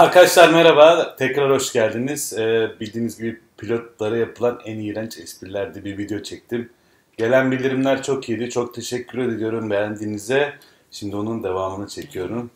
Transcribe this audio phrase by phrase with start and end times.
[0.00, 2.32] Arkadaşlar merhaba, tekrar hoş geldiniz.
[2.38, 6.70] Ee, bildiğiniz gibi pilotlara yapılan en iğrenç esprilerde bir video çektim.
[7.16, 10.52] Gelen bildirimler çok iyiydi, çok teşekkür ediyorum beğendiğinize.
[10.90, 12.50] Şimdi onun devamını çekiyorum.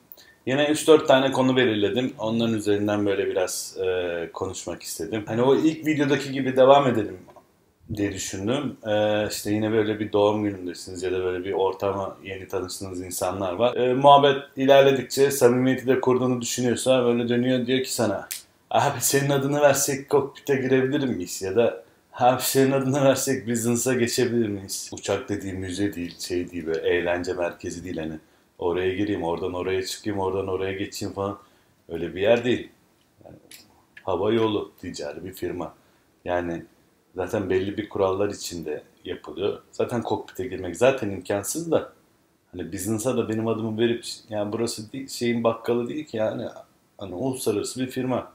[0.46, 2.14] Yine 3-4 tane konu belirledim.
[2.18, 5.24] Onların üzerinden böyle biraz e, konuşmak istedim.
[5.26, 7.18] Hani o ilk videodaki gibi devam edelim
[7.94, 8.76] diye düşündüm.
[8.86, 13.52] Ee, işte yine böyle bir doğum günündesiniz ya da böyle bir ortama yeni tanıştığınız insanlar
[13.52, 13.76] var.
[13.76, 18.28] Ee, muhabbet ilerledikçe samimiyeti de kurduğunu düşünüyorsa böyle dönüyor diyor ki sana
[18.70, 21.42] abi senin adını versek kokpite girebilir miyiz?
[21.42, 24.90] Ya da abi senin adını versek business'a geçebilir miyiz?
[24.92, 28.18] Uçak dediği müze değil, şey değil böyle eğlence merkezi değil hani.
[28.58, 31.38] Oraya gireyim, oradan oraya çıkayım, oradan oraya geçeyim falan.
[31.88, 32.68] Öyle bir yer değil.
[33.24, 33.36] Yani,
[34.02, 35.74] hava yolu ticari bir firma.
[36.24, 36.62] Yani
[37.16, 39.60] zaten belli bir kurallar içinde yapılıyor.
[39.72, 41.92] Zaten kokpite girmek zaten imkansız da
[42.52, 46.44] hani business'a da benim adımı verip yani burası şeyin bakkalı değil ki yani
[46.98, 48.32] hani uluslararası bir firma.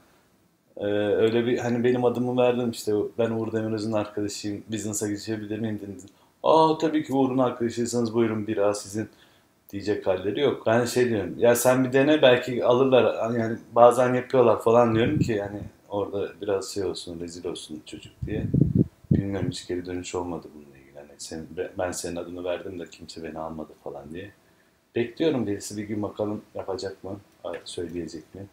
[0.76, 5.80] Ee, öyle bir hani benim adımı verdim işte ben Uğur Demiröz'ün arkadaşıyım business'a geçebilir miyim
[5.82, 6.06] dediniz.
[6.42, 9.08] Aa tabii ki Uğur'un arkadaşıysanız buyurun bira sizin
[9.72, 10.62] diyecek halleri yok.
[10.66, 15.32] Ben şey diyorum ya sen bir dene belki alırlar yani bazen yapıyorlar falan diyorum ki
[15.32, 18.46] yani orada biraz şey olsun rezil olsun çocuk diye.
[19.20, 20.96] Bilmiyorum hiç geri dönüş olmadı bununla ilgili.
[20.96, 21.46] Yani sen,
[21.78, 24.30] ben senin adını verdim de kimse beni almadı falan diye.
[24.94, 27.20] Bekliyorum birisi bir gün bakalım yapacak mı,
[27.64, 28.46] söyleyecek mi?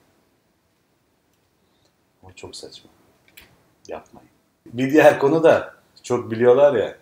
[2.24, 2.90] Ama çok saçma.
[3.88, 4.30] Yapmayın.
[4.66, 6.98] Bir diğer konu da çok biliyorlar ya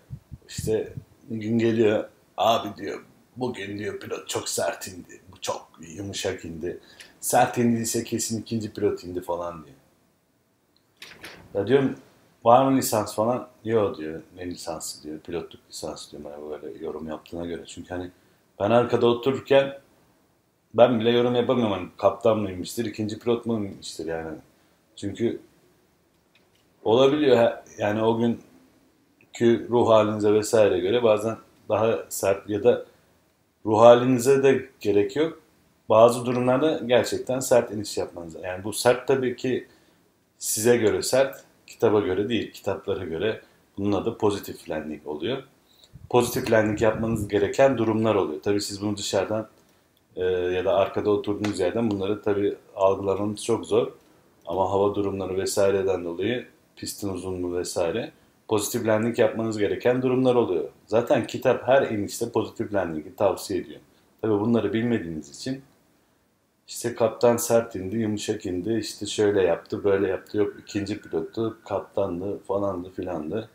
[0.47, 0.93] işte
[1.29, 3.05] gün geliyor abi diyor
[3.37, 5.21] bugün diyor pilot çok sert indi.
[5.31, 6.79] Bu çok yumuşak indi.
[7.19, 9.77] Sert indiyse kesin ikinci pilot indi falan diyor.
[11.53, 11.95] Ya diyorum
[12.45, 13.47] var mı lisans falan?
[13.63, 14.21] Yok diyor.
[14.35, 15.19] Ne lisansı diyor.
[15.19, 17.65] Pilotluk lisansı diyor bana böyle yorum yaptığına göre.
[17.65, 18.11] Çünkü hani
[18.59, 19.79] ben arkada otururken
[20.73, 21.73] ben bile yorum yapamıyorum.
[21.73, 24.37] Hani kaptan mıymıştır, ikinci pilot muymıştır yani.
[24.95, 25.39] Çünkü
[26.83, 27.51] olabiliyor.
[27.77, 31.37] Yani o günkü ruh halinize vesaire göre bazen
[31.69, 32.85] daha sert ya da
[33.65, 35.39] ruh halinize de gerek yok.
[35.89, 38.35] Bazı durumlarda gerçekten sert iniş yapmanız.
[38.43, 39.67] Yani bu sert tabii ki
[40.37, 41.45] size göre sert,
[41.75, 43.41] kitaba göre değil, kitaplara göre
[43.77, 45.43] bunun adı pozitif landing oluyor.
[46.09, 48.41] Pozitif landing yapmanız gereken durumlar oluyor.
[48.41, 49.47] Tabii siz bunu dışarıdan
[50.15, 53.87] e, ya da arkada oturduğunuz yerden bunları tabii algılamanız çok zor.
[54.45, 58.11] Ama hava durumları vesaireden dolayı pistin uzunluğu vesaire
[58.47, 60.69] pozitif landing yapmanız gereken durumlar oluyor.
[60.87, 63.79] Zaten kitap her inişte pozitif landing'i tavsiye ediyor.
[64.21, 65.61] Tabii bunları bilmediğiniz için
[66.67, 72.39] işte kaptan sert indi, yumuşak indi, işte şöyle yaptı, böyle yaptı, yok ikinci pilottu, kaptandı
[72.39, 73.49] falandı filandı.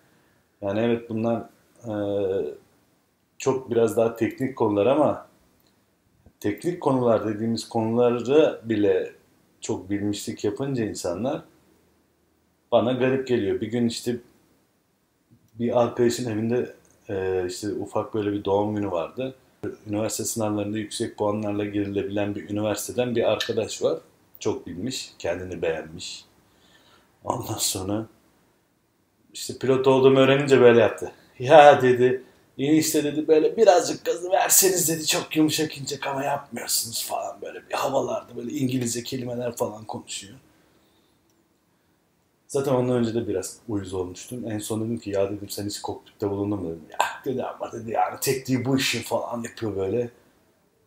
[0.62, 1.42] Yani evet bunlar
[1.88, 1.92] e,
[3.38, 5.26] çok biraz daha teknik konular ama
[6.40, 9.12] teknik konular dediğimiz konuları bile
[9.60, 11.42] çok bilmişlik yapınca insanlar
[12.72, 13.60] bana garip geliyor.
[13.60, 14.16] Bir gün işte
[15.54, 16.74] bir arkadaşın evinde
[17.08, 19.34] e, işte ufak böyle bir doğum günü vardı
[19.86, 23.98] üniversite sınavlarında yüksek puanlarla girilebilen bir üniversiteden bir arkadaş var.
[24.38, 26.24] Çok bilmiş, kendini beğenmiş.
[27.24, 28.06] Ondan sonra
[29.34, 31.12] işte pilot olduğumu öğrenince böyle yaptı.
[31.38, 32.22] Ya dedi,
[32.58, 37.74] işte dedi böyle birazcık gazı verseniz dedi çok yumuşak ince ama yapmıyorsunuz falan böyle bir
[37.74, 40.34] havalarda böyle İngilizce kelimeler falan konuşuyor.
[42.50, 44.50] Zaten ondan önce de biraz uyuz olmuştum.
[44.50, 46.82] En son dedim ki ya dedim sen hiç kokpitte bulundun mu dedim.
[46.92, 50.10] Ya dedi ama dedi yani tekniği bu işin falan yapıyor böyle.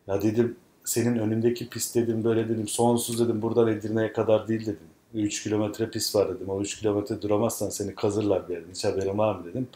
[0.08, 4.80] Ya dedim senin önündeki pist dedim böyle dedim sonsuz dedim buradan Edirne'ye kadar değil dedim.
[5.14, 6.50] 3 kilometre pist var dedim.
[6.50, 9.68] O 3 kilometre duramazsan seni kazırlar bir Hiç haberin var mı dedim.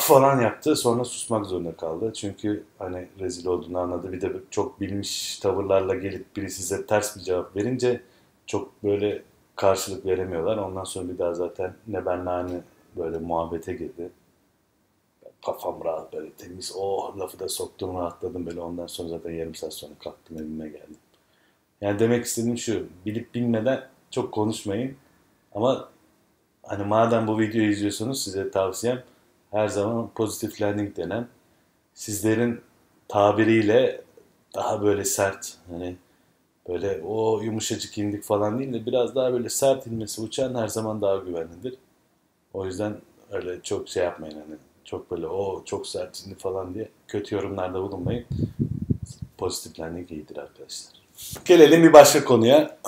[0.00, 0.76] Falan yaptı.
[0.76, 2.12] Sonra susmak zorunda kaldı.
[2.12, 4.12] Çünkü hani rezil olduğunu anladı.
[4.12, 8.00] Bir de çok bilmiş tavırlarla gelip biri size ters bir cevap verince
[8.46, 9.22] çok böyle
[9.56, 10.56] karşılık veremiyorlar.
[10.56, 12.60] Ondan sonra bir daha zaten ne ben hani
[12.96, 14.10] böyle muhabbete girdi.
[15.46, 16.72] Kafam rahat böyle temiz.
[16.76, 18.60] Oh lafı da soktum rahatladım böyle.
[18.60, 20.96] Ondan sonra zaten yarım saat sonra kalktım evime geldim.
[21.80, 22.86] Yani demek istediğim şu.
[23.06, 24.96] Bilip bilmeden çok konuşmayın.
[25.54, 25.88] Ama
[26.62, 29.02] hani madem bu videoyu izliyorsunuz size tavsiyem
[29.50, 31.28] her zaman pozitif learning denen
[31.94, 32.60] sizlerin
[33.08, 34.00] tabiriyle
[34.54, 35.96] daha böyle sert hani
[36.68, 41.02] böyle o yumuşacık indik falan değil de biraz daha böyle sert inmesi uçan her zaman
[41.02, 41.74] daha güvenlidir.
[42.54, 42.96] O yüzden
[43.30, 47.82] öyle çok şey yapmayın hani çok böyle o çok sert indi falan diye kötü yorumlarda
[47.82, 48.24] bulunmayın.
[49.38, 50.92] Pozitiflenmek iyidir arkadaşlar.
[51.44, 52.78] Gelelim bir başka konuya.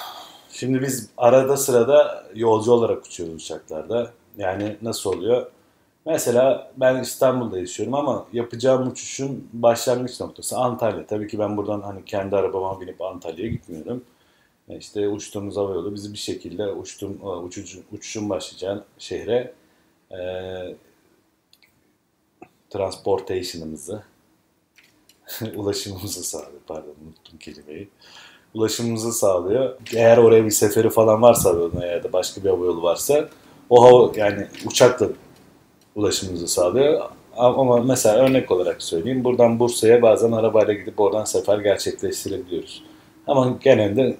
[0.52, 4.10] Şimdi biz arada sırada yolcu olarak uçuyoruz uçaklarda.
[4.38, 5.50] Yani nasıl oluyor?
[6.06, 11.06] Mesela ben İstanbul'da yaşıyorum ama yapacağım uçuşun başlangıç noktası Antalya.
[11.06, 14.04] Tabii ki ben buradan hani kendi arabama binip Antalya'ya gitmiyorum.
[14.68, 19.54] E İşte uçtuğumuz hava yolu bizi bir şekilde uçtum, e, uçucu, uçuşun başlayacağı şehre
[20.12, 20.18] e,
[22.70, 24.02] transportation'ımızı
[25.56, 26.60] ulaşımımızı sağlıyor.
[26.66, 27.88] Pardon unuttum kelimeyi.
[28.54, 29.78] Ulaşımımızı sağlıyor.
[29.94, 31.48] Eğer oraya bir seferi falan varsa
[31.86, 33.28] ya da başka bir hava yolu varsa
[33.70, 35.08] o hava yani uçakla
[35.94, 37.00] ulaşımımızı sağlıyor.
[37.36, 39.24] Ama mesela örnek olarak söyleyeyim.
[39.24, 42.82] Buradan Bursa'ya bazen arabayla gidip oradan sefer gerçekleştirebiliyoruz.
[43.26, 44.16] Ama genelde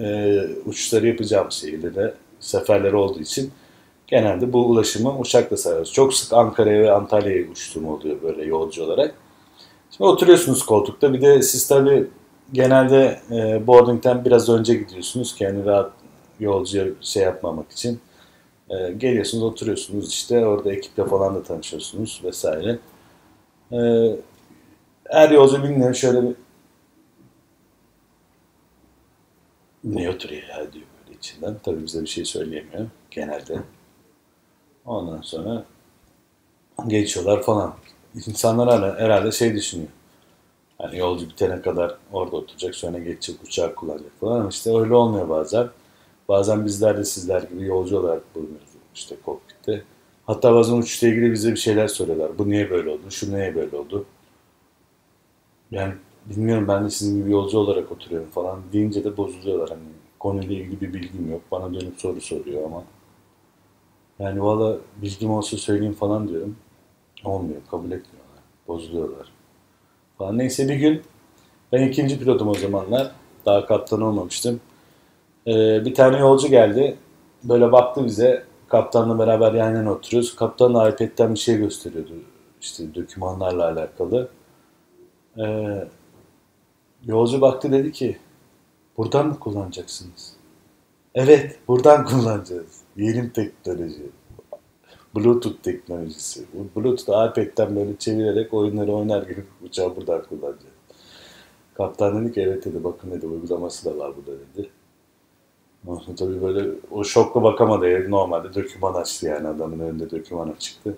[0.00, 3.50] e, uçuşları yapacağımız şehirlere seferleri olduğu için
[4.06, 5.92] genelde bu ulaşımı uçakla sağlıyoruz.
[5.92, 9.14] Çok sık Ankara'ya ve Antalya'ya uçtuğum oluyor böyle yolcu olarak.
[9.90, 11.12] Şimdi oturuyorsunuz koltukta.
[11.12, 12.06] Bir de siz tabii
[12.52, 15.34] genelde e, boarding'den biraz önce gidiyorsunuz.
[15.34, 15.92] Kendi rahat
[16.40, 18.00] yolcuya şey yapmamak için.
[18.70, 20.46] E, geliyorsunuz, oturuyorsunuz işte.
[20.46, 22.78] Orada ekiple falan da tanışıyorsunuz vesaire.
[23.72, 23.78] E,
[25.10, 26.34] her yolcu bilmiyorum şöyle bir
[29.84, 31.56] ne oturuyor ya diyor böyle içinden.
[31.62, 33.58] Tabii bize bir şey söyleyemiyor genelde.
[34.86, 35.64] Ondan sonra
[36.86, 37.74] geçiyorlar falan.
[38.26, 39.88] İnsanlar herhalde şey düşünüyor.
[40.80, 45.28] Yani yolcu bitene kadar orada oturacak sonra geçecek uçağı kullanacak falan ama işte öyle olmuyor
[45.28, 45.68] bazen.
[46.28, 49.82] Bazen bizler de sizler gibi yolcu olarak bulunuyoruz işte kokpitte.
[50.26, 52.38] Hatta bazen uçuşla ilgili bize bir şeyler soruyorlar.
[52.38, 53.10] Bu niye böyle oldu?
[53.10, 54.04] Şu niye böyle oldu?
[55.70, 55.94] Yani
[56.26, 59.68] bilmiyorum ben de sizin gibi yolcu olarak oturuyorum falan deyince de bozuluyorlar.
[59.68, 59.82] Hani
[60.18, 61.40] konuyla ilgili bir bilgim yok.
[61.50, 62.84] Bana dönüp soru soruyor ama
[64.18, 66.56] yani valla bilgim olsa söyleyeyim falan diyorum.
[67.24, 68.42] Olmuyor, kabul etmiyorlar.
[68.68, 69.32] Bozuluyorlar.
[70.18, 70.38] Falan.
[70.38, 71.02] Neyse bir gün
[71.72, 73.12] ben ikinci pilotum o zamanlar.
[73.46, 74.60] Daha kaptan olmamıştım.
[75.46, 76.96] Ee, bir tane yolcu geldi.
[77.44, 78.44] Böyle baktı bize.
[78.68, 80.36] Kaptanla beraber yan yana oturuyoruz.
[80.36, 82.12] Kaptan da iPad'den bir şey gösteriyordu.
[82.60, 84.28] İşte dokümanlarla alakalı.
[85.38, 85.88] Ee,
[87.04, 88.18] yolcu baktı dedi ki
[88.96, 90.36] buradan mı kullanacaksınız?
[91.14, 92.80] Evet buradan kullanacağız.
[92.96, 94.10] Yeni teknoloji.
[95.16, 96.44] Bluetooth teknolojisi.
[96.76, 100.74] Bluetooth iPad'den böyle çevirerek oyunları oynar gibi uçağı buradan kullanacağız.
[101.74, 104.70] Kaptan dedi ki evet dedi bakın dedi uygulaması da var burada dedi.
[106.18, 107.88] Tabii böyle o şokla bakamadı.
[107.88, 110.96] Yani normalde döküman açtı yani adamın önünde döküman açıktı.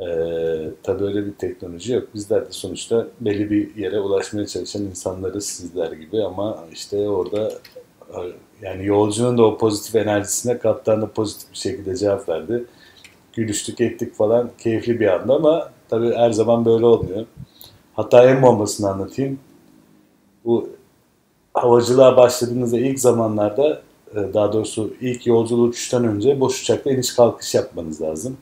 [0.00, 2.14] Ee, tabii öyle bir teknoloji yok.
[2.14, 7.52] Bizler de sonuçta belli bir yere ulaşmaya çalışan insanlarız sizler gibi ama işte orada
[8.62, 12.64] yani yolcunun da o pozitif enerjisine kaptan da pozitif bir şekilde cevap verdi.
[13.32, 17.26] Gülüştük ettik falan keyifli bir anda ama tabii her zaman böyle olmuyor.
[17.94, 19.38] Hatta en bombasını anlatayım.
[20.44, 20.68] Bu
[21.54, 23.82] havacılığa başladığınızda ilk zamanlarda
[24.14, 28.36] e, daha doğrusu ilk yolculuk uçuştan önce boş uçakla iniş kalkış yapmanız lazım.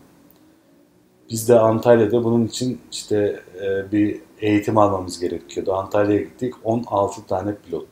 [1.31, 5.73] Biz de Antalya'da bunun için işte e, bir eğitim almamız gerekiyordu.
[5.73, 7.87] Antalya'ya gittik 16 tane pilot.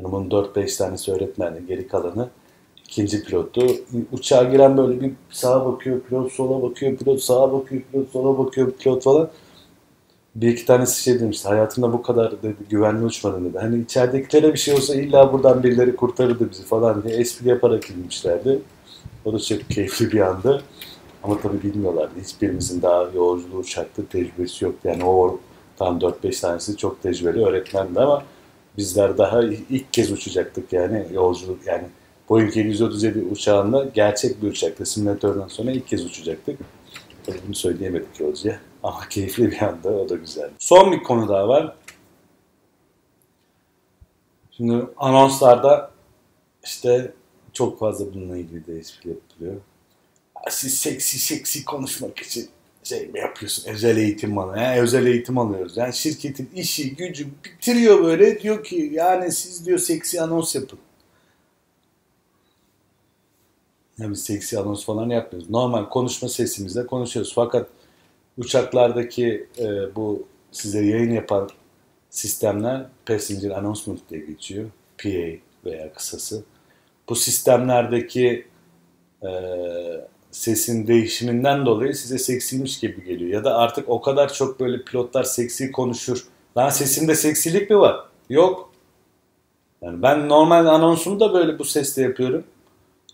[0.00, 2.28] Yani bunun 4-5 tanesi öğretmenli, geri kalanı
[2.88, 3.66] ikinci pilottu.
[4.12, 8.72] Uçağa giren böyle bir sağa bakıyor, pilot sola bakıyor, pilot sağa bakıyor, pilot sola bakıyor,
[8.72, 9.30] pilot falan.
[10.34, 13.58] Bir iki tanesi şey demişti, hayatımda bu kadar dedi, güvenli uçmadım dedi.
[13.58, 18.58] Hani içeridekilere bir şey olsa illa buradan birileri kurtarırdı bizi falan diye espri yaparak inmişlerdi.
[19.24, 20.62] O da çok keyifli bir andı.
[21.22, 22.20] Ama tabii bilmiyorlardı.
[22.20, 24.88] Hiçbirimizin daha yolculuğu uçakta tecrübesi yoktu.
[24.88, 25.40] Yani o
[25.76, 28.22] tam 4-5 tanesi çok tecrübeli öğretmendi ama
[28.76, 31.84] bizler daha ilk kez uçacaktık yani yolculuk yani
[32.28, 36.60] Boeing 737 uçağında gerçek bir uçakta simülatörden sonra ilk kez uçacaktık.
[37.26, 40.50] Tabii bunu söyleyemedik yolcuya ama keyifli bir anda o da güzel.
[40.58, 41.76] Son bir konu daha var.
[44.50, 45.90] Şimdi anonslarda
[46.64, 47.12] işte
[47.52, 49.54] çok fazla bununla ilgili de espri yapılıyor.
[50.50, 52.48] Siz seksi seksi konuşmak için
[52.84, 53.70] şey mi yapıyorsun?
[53.72, 54.62] Özel eğitim alıyor.
[54.62, 55.76] Yani özel eğitim alıyoruz.
[55.76, 58.40] Yani şirketin işi gücü bitiriyor böyle.
[58.40, 60.78] Diyor ki yani siz diyor seksi anons yapın.
[63.98, 65.50] Biz seksi anons falan yapmıyoruz.
[65.50, 67.32] Normal konuşma sesimizle konuşuyoruz.
[67.34, 67.68] Fakat
[68.38, 71.48] uçaklardaki e, bu size yayın yapan
[72.10, 74.70] sistemler Passenger Announcement diye geçiyor.
[74.98, 75.08] PA
[75.64, 76.44] veya kısası.
[77.08, 78.46] Bu sistemlerdeki
[79.22, 79.30] e,
[80.30, 83.30] sesin değişiminden dolayı size seksiymiş gibi geliyor.
[83.30, 86.26] Ya da artık o kadar çok böyle pilotlar seksi konuşur.
[86.56, 87.96] Lan sesimde seksilik mi var?
[88.30, 88.70] Yok.
[89.82, 92.44] Yani ben normal anonsumu da böyle bu sesle yapıyorum.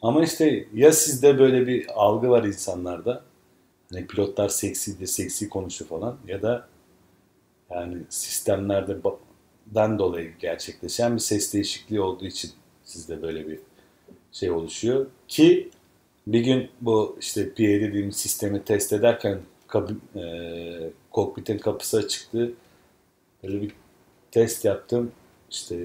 [0.02, 3.24] Ama işte ya sizde böyle bir algı var insanlarda.
[3.92, 6.68] Hani pilotlar seksi diye seksi konuşuyor falan ya da
[7.70, 12.50] yani sistemlerden dolayı gerçekleşen bir ses değişikliği olduğu için
[12.84, 13.60] sizde böyle bir
[14.32, 15.70] şey oluşuyor ki
[16.26, 22.52] Bir gün bu işte PA dediğimiz sistemi test ederken kabin, e, kokpitin kapısı açıktı.
[23.42, 23.72] Böyle bir
[24.32, 25.12] test yaptım.
[25.50, 25.76] İşte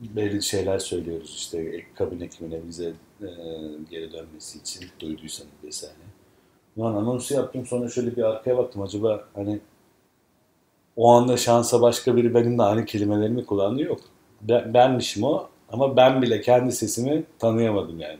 [0.00, 3.28] belli şeyler söylüyoruz işte kabin ekibine bize e,
[3.90, 5.94] geri dönmesi için duyduysanız vesaire.
[6.76, 9.60] Ulan anonsu yaptım sonra şöyle bir arkaya baktım acaba hani
[10.96, 14.00] o anda şansa başka biri benimle aynı kelimelerimi kullandı yok.
[14.42, 18.18] Ben, benmişim o ama ben bile kendi sesimi tanıyamadım yani.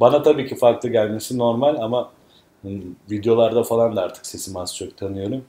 [0.00, 2.12] Bana tabii ki farklı gelmesi normal ama
[3.10, 5.44] videolarda falan da artık sesimi az çok tanıyorum.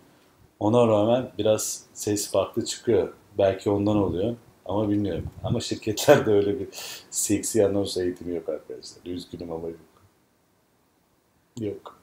[0.59, 3.13] Ona rağmen biraz ses farklı çıkıyor.
[3.37, 5.29] Belki ondan oluyor ama bilmiyorum.
[5.43, 6.67] Ama şirketlerde öyle bir
[7.11, 9.05] seksi anons eğitimi yok arkadaşlar.
[9.05, 9.79] Üzgünüm ama yok.
[11.59, 11.99] Yok.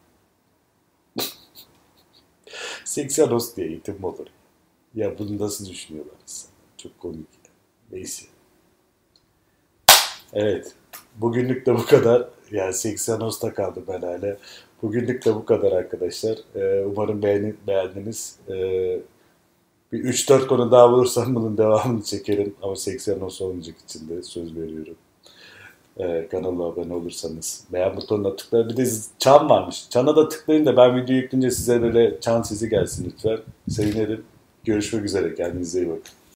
[2.85, 4.26] seksi anons diye eğitim mi olur?
[4.95, 6.14] Ya bunu nasıl düşünüyorlar?
[6.76, 7.26] Çok komik.
[7.92, 8.26] Neyse.
[10.33, 10.75] Evet.
[11.16, 12.28] Bugünlük de bu kadar.
[12.50, 14.37] Yani 80 Ağustos'ta kaldım ben hala.
[14.83, 16.38] Bugünlük de bu kadar arkadaşlar.
[16.54, 18.38] Ee, umarım beğeni, beğendiniz.
[18.50, 19.00] Ee,
[19.92, 22.54] bir 3-4 konu daha bulursam bunun devamını çekerim.
[22.62, 24.94] Ama 80 Ağustos olmayacak için de söz veriyorum.
[25.99, 27.64] Ee, kanala abone olursanız.
[27.72, 28.68] Beğen butonuna tıklayın.
[28.68, 28.87] Bir de
[29.18, 29.90] çan varmış.
[29.90, 33.38] Çana da tıklayın da ben video yükleyince size böyle çan sizi gelsin lütfen.
[33.68, 34.25] Sevinirim.
[34.64, 35.34] Görüşmek üzere.
[35.34, 36.22] Kendinize iyi bakın.